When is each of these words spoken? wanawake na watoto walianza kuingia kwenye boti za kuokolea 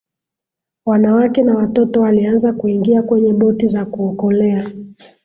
wanawake 0.85 1.41
na 1.43 1.55
watoto 1.57 2.01
walianza 2.01 2.53
kuingia 2.53 3.03
kwenye 3.03 3.33
boti 3.33 3.67
za 3.67 3.85
kuokolea 3.85 4.71